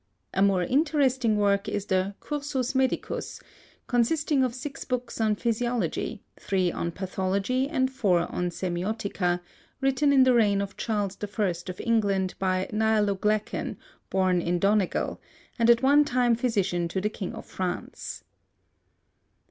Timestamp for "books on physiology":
4.83-6.23